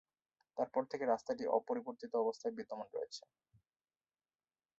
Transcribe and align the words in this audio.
তারপর 0.57 0.81
থেকে 0.91 1.05
রাস্তাটি 1.05 1.43
অপরিবর্তিত 1.57 2.13
অবস্থায় 2.15 2.55
বিদ্যমান 2.57 2.87
রয়েছে। 2.91 3.23